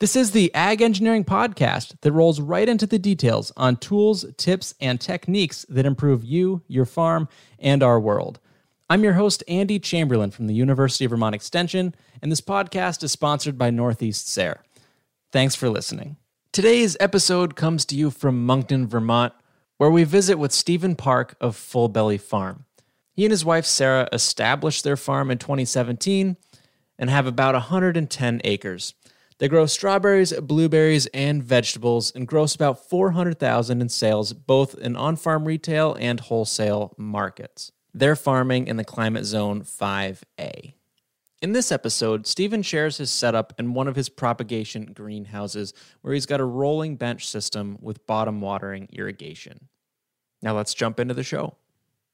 [0.00, 4.72] This is the Ag Engineering Podcast that rolls right into the details on tools, tips,
[4.80, 7.28] and techniques that improve you, your farm,
[7.58, 8.38] and our world.
[8.88, 13.10] I'm your host, Andy Chamberlain from the University of Vermont Extension, and this podcast is
[13.10, 14.62] sponsored by Northeast SARE.
[15.32, 16.16] Thanks for listening.
[16.52, 19.32] Today's episode comes to you from Monkton, Vermont,
[19.78, 22.66] where we visit with Stephen Park of Full Belly Farm.
[23.14, 26.36] He and his wife Sarah established their farm in 2017
[26.98, 28.94] and have about 110 acres.
[29.38, 35.44] They grow strawberries, blueberries, and vegetables and gross about 400,000 in sales both in on-farm
[35.44, 37.70] retail and wholesale markets.
[37.94, 40.74] They're farming in the climate zone 5A.
[41.40, 46.26] In this episode, Stephen shares his setup in one of his propagation greenhouses where he's
[46.26, 49.68] got a rolling bench system with bottom watering irrigation.
[50.42, 51.54] Now let's jump into the show.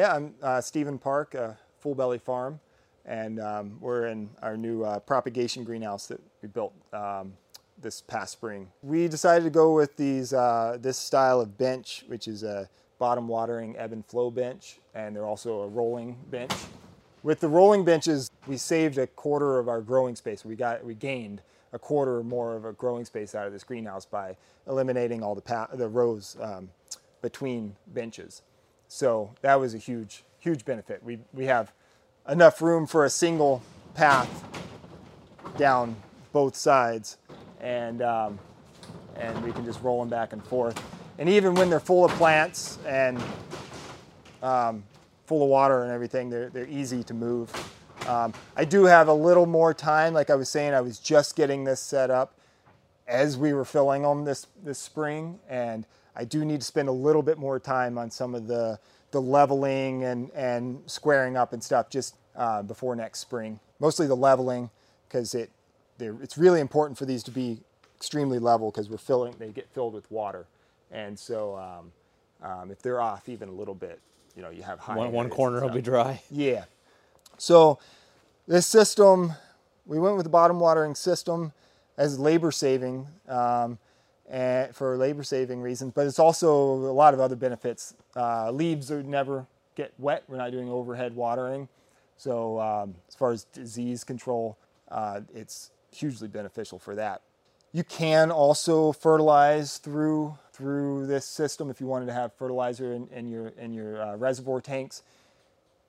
[0.00, 2.58] Yeah, I'm uh, Stephen Park, uh, Full Belly Farm
[3.04, 7.34] and um, we're in our new uh, propagation greenhouse that we built um,
[7.80, 8.68] this past spring.
[8.82, 13.26] We decided to go with these uh, this style of bench, which is a bottom
[13.26, 16.52] watering ebb and flow bench, and they're also a rolling bench.
[17.22, 20.44] With the rolling benches, we saved a quarter of our growing space.
[20.44, 21.42] We got we gained
[21.72, 24.36] a quarter or more of a growing space out of this greenhouse by
[24.68, 26.70] eliminating all the the rows um,
[27.20, 28.42] between benches.
[28.88, 31.02] So that was a huge huge benefit.
[31.02, 31.72] We we have
[32.28, 33.62] enough room for a single
[33.94, 34.44] path
[35.56, 35.96] down
[36.32, 37.18] both sides.
[37.60, 38.38] And um,
[39.16, 40.82] and we can just roll them back and forth.
[41.18, 43.22] And even when they're full of plants and
[44.42, 44.82] um,
[45.26, 47.50] full of water and everything they're, they're easy to move.
[48.08, 50.14] Um, I do have a little more time.
[50.14, 52.34] Like I was saying I was just getting this set up
[53.06, 55.38] as we were filling them this this spring.
[55.48, 58.78] And I do need to spend a little bit more time on some of the
[59.12, 63.60] the leveling and, and squaring up and stuff just uh, before next spring.
[63.78, 64.70] Mostly the leveling
[65.08, 65.50] because it
[65.98, 67.60] it's really important for these to be
[67.96, 70.46] extremely level because we're filling they get filled with water,
[70.90, 71.92] and so um,
[72.48, 74.00] um, if they're off even a little bit,
[74.34, 76.20] you know you have high one, one corner will be dry.
[76.30, 76.64] Yeah,
[77.38, 77.78] so
[78.48, 79.34] this system
[79.86, 81.52] we went with the bottom watering system
[81.96, 83.06] as labor saving.
[83.28, 83.78] Um,
[84.32, 87.94] and for labor saving reasons, but it's also a lot of other benefits.
[88.16, 90.24] Uh, leaves are never get wet.
[90.26, 91.68] We're not doing overhead watering.
[92.16, 94.56] So um, as far as disease control,
[94.90, 97.20] uh, it's hugely beneficial for that.
[97.72, 103.08] You can also fertilize through through this system if you wanted to have fertilizer in,
[103.08, 105.02] in your in your uh, reservoir tanks.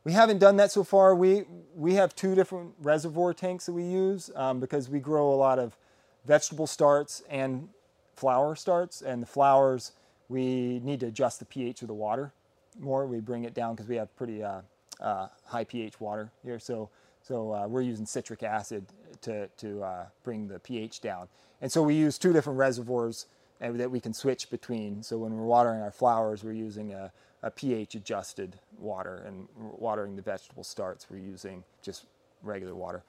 [0.04, 1.16] We haven't done that so far.
[1.16, 1.44] We
[1.76, 5.60] we have two different reservoir tanks that we use um, because we grow a lot
[5.60, 5.78] of
[6.26, 7.70] vegetable starts and
[8.16, 9.92] flower starts, and the flowers
[10.30, 12.32] we need to adjust the pH of the water
[12.80, 13.06] more.
[13.06, 14.62] We bring it down because we have pretty uh,
[15.00, 16.90] uh, high pH water here, so
[17.22, 18.86] so uh, we're using citric acid
[19.22, 21.28] to to uh, bring the pH down,
[21.62, 23.28] and so we use two different reservoirs
[23.62, 25.04] uh, that we can switch between.
[25.04, 30.16] So when we're watering our flowers, we're using a, a pH adjusted water, and watering
[30.16, 32.06] the vegetable starts, we're using just
[32.42, 33.04] regular water.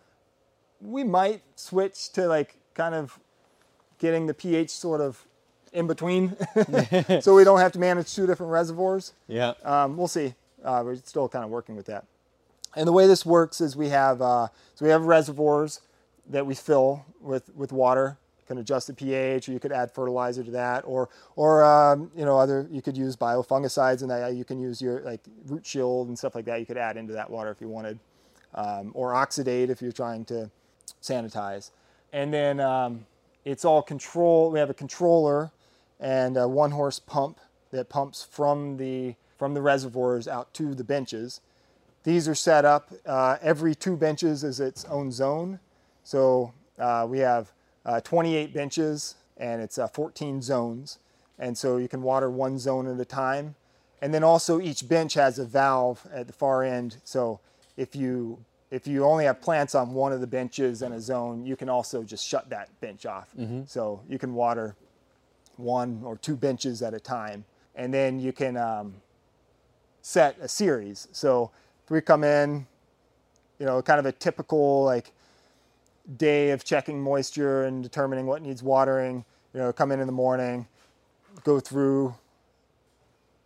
[0.81, 3.19] We might switch to like kind of
[4.04, 5.25] getting the pH sort of
[5.72, 6.37] in between,
[7.22, 9.15] so we don't have to manage two different reservoirs.
[9.28, 10.34] Yeah, um, we'll see.
[10.62, 12.04] Uh, we're still kind of working with that.
[12.76, 15.81] And the way this works is we have uh, so we have reservoirs
[16.28, 18.19] that we fill with with water.
[18.41, 22.10] You can adjust the pH, or you could add fertilizer to that, or or um,
[22.14, 25.64] you know other you could use biofungicides and that you can use your like root
[25.64, 26.60] shield and stuff like that.
[26.60, 27.98] You could add into that water if you wanted,
[28.54, 30.50] um, or oxidate if you're trying to
[31.03, 31.70] sanitize.
[32.12, 33.06] And then um,
[33.44, 34.50] it's all control.
[34.50, 35.53] We have a controller
[36.00, 37.38] and a one horse pump
[37.71, 41.41] that pumps from the from the reservoirs out to the benches.
[42.05, 42.93] These are set up.
[43.05, 45.59] Uh, every two benches is its own zone.
[46.05, 47.53] So uh, we have
[47.84, 50.99] uh, 28 benches and it's uh, 14 zones.
[51.38, 53.56] And so you can water one zone at a time.
[54.00, 56.99] And then also each bench has a valve at the far end.
[57.05, 57.40] So
[57.76, 58.44] if you
[58.75, 61.69] if you only have plants on one of the benches in a zone, you can
[61.69, 63.29] also just shut that bench off.
[63.38, 63.62] Mm-hmm.
[63.67, 64.75] So you can water
[65.56, 67.44] one or two benches at a time.
[67.76, 68.94] And then you can um,
[70.03, 71.06] set a series.
[71.12, 71.53] So
[71.85, 72.67] if we come in,
[73.61, 75.12] you know, kind of a typical like
[76.17, 80.12] day of checking moisture and determining what needs watering, you know, come in in the
[80.12, 80.67] morning,
[81.44, 82.12] go through,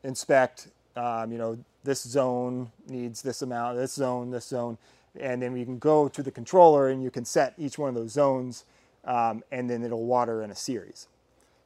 [0.05, 4.79] inspect, um, you know, this zone needs this amount, this zone, this zone,
[5.21, 7.95] and then we can go to the controller and you can set each one of
[7.95, 8.65] those zones
[9.05, 11.09] um, and then it'll water in a series.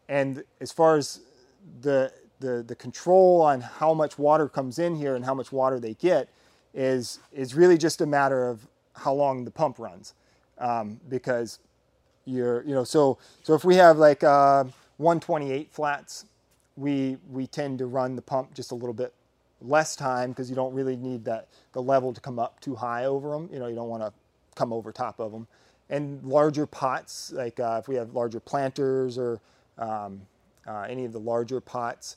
[0.08, 1.20] And as far as
[1.80, 5.80] the, the, the control on how much water comes in here and how much water
[5.80, 6.28] they get
[6.74, 10.14] is, is really just a matter of how long the pump runs.
[10.58, 11.58] Um, because
[12.24, 14.64] your you know so so if we have like uh,
[14.98, 16.26] 128 flats,
[16.76, 19.12] we we tend to run the pump just a little bit
[19.64, 23.04] less time because you don't really need that the level to come up too high
[23.04, 23.48] over them.
[23.52, 24.12] You know you don't want to
[24.54, 25.46] come over top of them.
[25.90, 29.40] And larger pots, like uh, if we have larger planters or
[29.78, 30.22] um,
[30.66, 32.16] uh, any of the larger pots,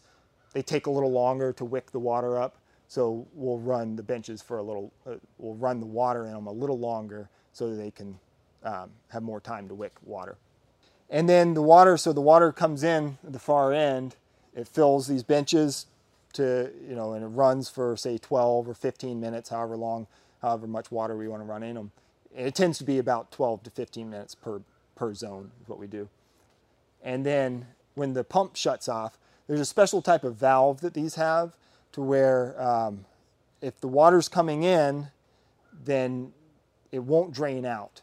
[0.53, 2.55] they take a little longer to wick the water up.
[2.87, 6.47] So we'll run the benches for a little, uh, we'll run the water in them
[6.47, 8.17] a little longer so that they can
[8.63, 10.37] um, have more time to wick water.
[11.09, 14.15] And then the water, so the water comes in the far end,
[14.55, 15.87] it fills these benches
[16.35, 20.07] to, you know, and it runs for say 12 or 15 minutes, however long,
[20.41, 21.91] however much water we want to run in them.
[22.35, 24.61] And it tends to be about 12 to 15 minutes per,
[24.95, 26.09] per zone is what we do.
[27.03, 29.17] And then when the pump shuts off,
[29.47, 31.55] there's a special type of valve that these have
[31.93, 33.05] to where um,
[33.61, 35.07] if the water's coming in,
[35.83, 36.33] then
[36.91, 38.01] it won't drain out.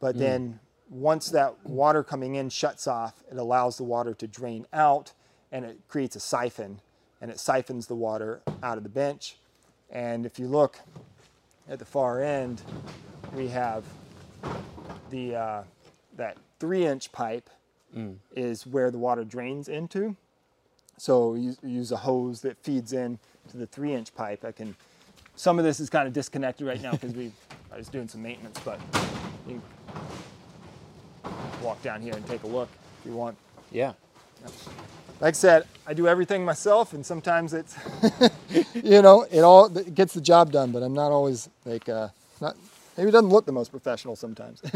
[0.00, 0.18] But mm.
[0.18, 0.60] then
[0.90, 5.12] once that water coming in shuts off, it allows the water to drain out
[5.52, 6.80] and it creates a siphon
[7.20, 9.36] and it siphons the water out of the bench.
[9.90, 10.78] And if you look
[11.68, 12.62] at the far end,
[13.34, 13.84] we have
[15.10, 15.62] the uh,
[16.16, 17.50] that three inch pipe
[17.96, 18.16] mm.
[18.34, 20.16] is where the water drains into.
[20.96, 23.18] So you use a hose that feeds in
[23.50, 24.44] to the three inch pipe.
[24.44, 24.76] I can,
[25.34, 27.32] some of this is kind of disconnected right now because we,
[27.72, 28.78] I was doing some maintenance, but
[29.48, 29.62] you
[31.24, 31.32] can
[31.62, 32.68] walk down here and take a look
[33.00, 33.36] if you want.
[33.70, 33.92] Yeah.
[35.20, 37.76] Like I said, I do everything myself, and sometimes it's,
[38.74, 40.72] you know, it all it gets the job done.
[40.72, 42.08] But I'm not always like, uh,
[42.40, 42.56] not
[42.96, 44.62] maybe it doesn't look the most professional sometimes.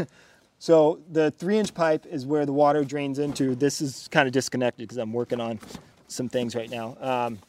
[0.57, 3.55] So the three inch pipe is where the water drains into.
[3.55, 5.59] This is kind of disconnected because I'm working on
[6.07, 6.97] some things right now.
[7.01, 7.39] Um,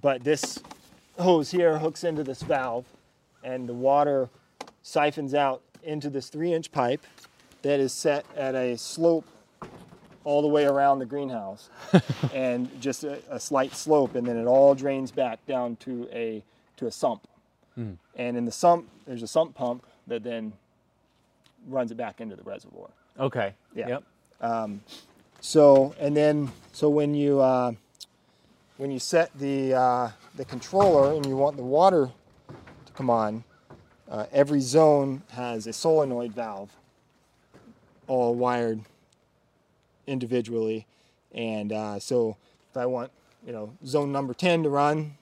[0.00, 0.58] but this
[1.18, 2.86] hose here hooks into this valve
[3.44, 4.28] and the water
[4.82, 7.06] siphons out into this three inch pipe
[7.62, 9.26] that is set at a slope
[10.24, 11.68] all the way around the greenhouse
[12.34, 16.42] and just a, a, slight slope and then it all drains back down to a
[16.76, 17.26] to a sump
[17.78, 17.96] mm.
[18.16, 20.52] and in the sump there's a sump pump that then
[21.68, 22.88] runs it back into the reservoir.
[23.18, 23.54] Okay.
[23.74, 23.88] Yeah.
[23.88, 24.04] Yep.
[24.40, 24.80] Um,
[25.40, 27.72] so and then so when you uh,
[28.76, 32.10] when you set the uh, the controller and you want the water
[32.86, 33.44] to come on,
[34.10, 36.70] uh, every zone has a solenoid valve,
[38.06, 38.80] all wired
[40.06, 40.86] individually,
[41.32, 42.36] and uh, so
[42.70, 43.10] if I want
[43.46, 45.16] you know zone number 10 to run,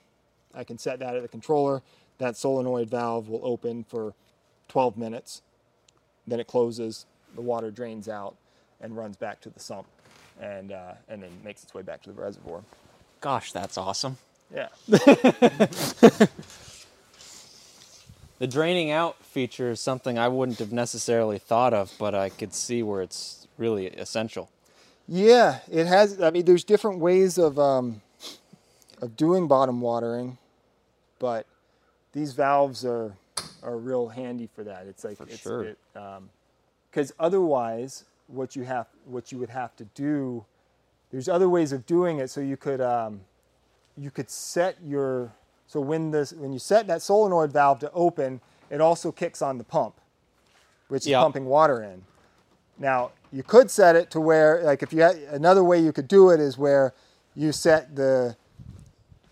[0.53, 1.81] I can set that at the controller.
[2.17, 4.13] That solenoid valve will open for
[4.67, 5.41] 12 minutes
[6.27, 7.05] then it closes,
[7.35, 8.35] the water drains out
[8.79, 9.87] and runs back to the sump
[10.39, 12.61] and, uh, and then makes its way back to the reservoir.
[13.19, 14.17] Gosh, that's awesome.
[14.53, 14.69] Yeah.
[14.87, 16.29] the
[18.47, 22.83] draining out feature is something I wouldn't have necessarily thought of, but I could see
[22.83, 24.49] where it's really essential.
[25.07, 26.21] Yeah, it has.
[26.21, 28.01] I mean, there's different ways of um,
[29.01, 30.37] of doing bottom watering,
[31.19, 31.45] but
[32.13, 33.15] these valves are
[33.63, 34.87] are real handy for that.
[34.87, 35.63] It's like for it's, sure.
[35.63, 40.45] It, because um, otherwise, what you have, what you would have to do,
[41.11, 42.29] there's other ways of doing it.
[42.29, 43.21] So you could, um,
[43.97, 45.31] you could set your,
[45.67, 49.57] so when this, when you set that solenoid valve to open, it also kicks on
[49.57, 49.95] the pump,
[50.87, 52.03] which is pumping water in.
[52.77, 56.07] Now you could set it to where, like, if you had another way you could
[56.07, 56.93] do it is where
[57.35, 58.35] you set the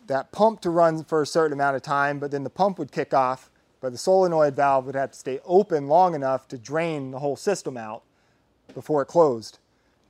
[0.08, 2.92] that pump to run for a certain amount of time, but then the pump would
[2.92, 3.52] kick off
[3.82, 7.36] but the solenoid valve would have to stay open long enough to drain the whole
[7.36, 8.04] system out
[8.74, 9.60] before it closed.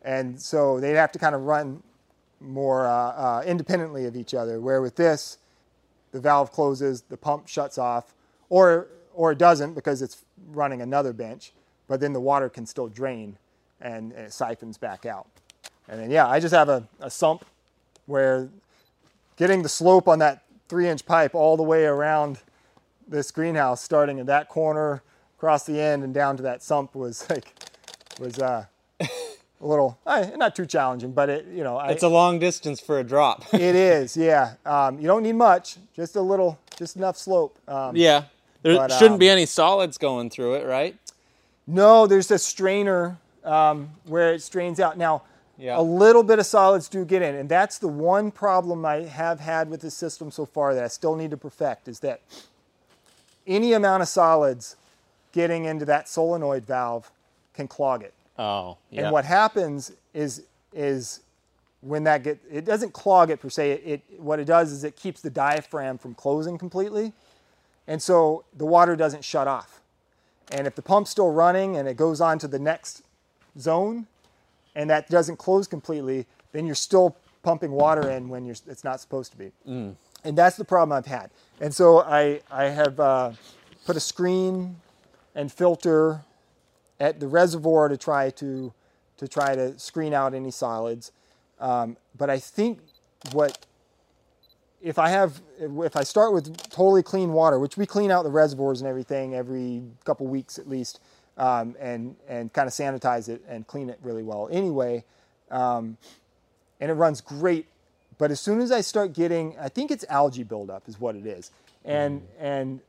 [0.01, 1.84] And so they'd have to kind of run
[2.39, 4.60] more uh, uh, independently of each other.
[4.60, 5.38] Where with this,
[6.12, 8.15] the valve closes, the pump shuts off,
[8.50, 11.51] or, or it doesn't because it's running another bench,
[11.88, 13.38] but then the water can still drain
[13.81, 15.27] and, and it siphons back out.
[15.88, 17.45] And then, yeah, I just have a, a sump
[18.05, 18.50] where
[19.38, 22.39] getting the slope on that three inch pipe all the way around
[23.07, 25.01] this greenhouse starting at that corner
[25.38, 27.53] across the end and down to that sump was like
[28.19, 28.65] was uh,
[29.00, 29.07] a
[29.62, 33.03] little uh, not too challenging, but it you know it's a long distance for a
[33.03, 33.45] drop.
[33.53, 34.53] it is, yeah.
[34.65, 37.57] Um, you don't need much, just a little, just enough slope.
[37.67, 38.25] Um, yeah,
[38.62, 40.95] there but, shouldn't um, be any solids going through it, right?
[41.65, 44.98] No, there's a strainer um, where it strains out.
[44.98, 45.24] Now,
[45.58, 45.79] yeah.
[45.79, 49.39] a little bit of solids do get in, and that's the one problem I have
[49.39, 52.22] had with the system so far that I still need to perfect is that
[53.46, 54.75] any amount of solids
[55.31, 57.12] getting into that solenoid valve
[57.53, 58.13] can clog it.
[58.38, 59.03] Oh, yeah.
[59.03, 60.43] And what happens is
[60.74, 61.22] is
[61.81, 63.72] when that get it doesn't clog it per se.
[63.72, 67.12] It, it what it does is it keeps the diaphragm from closing completely,
[67.88, 69.81] and so the water doesn't shut off.
[70.51, 73.03] And if the pump's still running and it goes on to the next
[73.59, 74.07] zone
[74.75, 78.99] and that doesn't close completely, then you're still pumping water in when you're, it's not
[78.99, 79.51] supposed to be.
[79.67, 79.95] Mm.
[80.23, 81.29] And that's the problem I've had.
[81.61, 83.31] And so I, I have uh,
[83.85, 84.75] put a screen
[85.35, 86.21] and filter
[86.99, 88.73] at the reservoir to try to,
[89.17, 91.11] to try to screen out any solids.
[91.59, 92.79] Um, but I think
[93.31, 93.65] what
[94.81, 98.29] if I have if I start with totally clean water, which we clean out the
[98.29, 100.99] reservoirs and everything every couple weeks at least,
[101.39, 105.03] um, and and kind of sanitize it and clean it really well anyway,
[105.50, 105.98] um,
[106.79, 107.65] and it runs great.
[108.17, 111.25] But as soon as I start getting, I think it's algae buildup is what it
[111.25, 111.51] is,
[111.86, 112.25] and mm.
[112.39, 112.79] and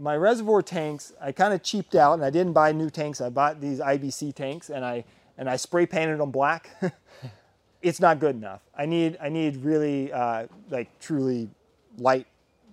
[0.00, 3.20] my reservoir tanks, I kind of cheaped out and I didn't buy new tanks.
[3.20, 5.04] I bought these IBC tanks and I
[5.36, 6.70] and I spray painted them black.
[7.82, 8.62] it's not good enough.
[8.76, 11.50] I need I need really uh, like truly
[11.98, 12.26] light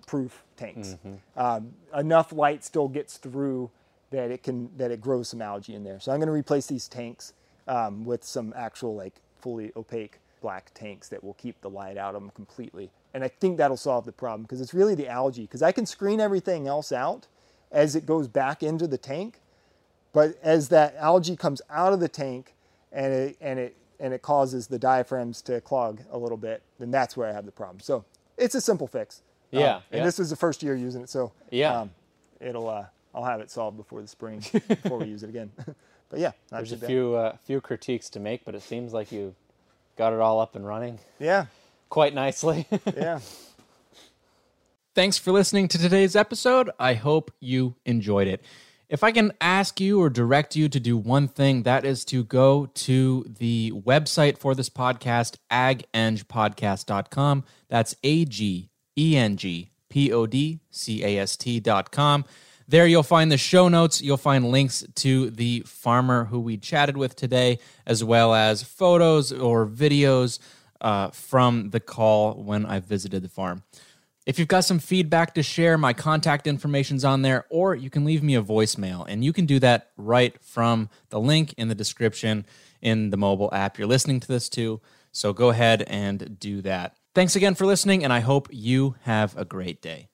[0.06, 0.96] proof tanks.
[1.04, 1.40] Mm-hmm.
[1.40, 3.70] Um, enough light still gets through
[4.10, 6.00] that it can that it grows some algae in there.
[6.00, 7.32] So I'm going to replace these tanks
[7.66, 12.14] um, with some actual like fully opaque black tanks that will keep the light out
[12.14, 12.90] of them completely.
[13.14, 15.86] And I think that'll solve the problem because it's really the algae because I can
[15.86, 17.26] screen everything else out
[17.70, 19.40] as it goes back into the tank,
[20.12, 22.54] but as that algae comes out of the tank
[22.92, 26.90] and it and it and it causes the diaphragms to clog a little bit, then
[26.90, 27.80] that's where I have the problem.
[27.80, 28.04] So
[28.36, 29.22] it's a simple fix.
[29.50, 29.76] Yeah.
[29.76, 30.04] Um, and yeah.
[30.04, 31.90] this is the first year using it, so yeah, um,
[32.40, 32.86] it'll uh,
[33.18, 35.50] I'll have it solved before the spring before we use it again.
[36.08, 39.34] but yeah, there's a few uh, few critiques to make, but it seems like you
[39.96, 41.00] got it all up and running.
[41.18, 41.46] Yeah,
[41.88, 42.68] quite nicely.
[42.96, 43.18] yeah.
[44.94, 46.70] Thanks for listening to today's episode.
[46.78, 48.44] I hope you enjoyed it.
[48.88, 52.22] If I can ask you or direct you to do one thing, that is to
[52.22, 57.44] go to the website for this podcast, agengpodcast.com.
[57.68, 62.24] That's A G E N G P O D C A S T.com.
[62.70, 64.02] There you'll find the show notes.
[64.02, 69.32] You'll find links to the farmer who we chatted with today, as well as photos
[69.32, 70.38] or videos
[70.82, 73.62] uh, from the call when I visited the farm.
[74.26, 78.04] If you've got some feedback to share, my contact information's on there, or you can
[78.04, 81.74] leave me a voicemail, and you can do that right from the link in the
[81.74, 82.44] description
[82.82, 84.82] in the mobile app you're listening to this to.
[85.10, 86.98] So go ahead and do that.
[87.14, 90.08] Thanks again for listening, and I hope you have a great day.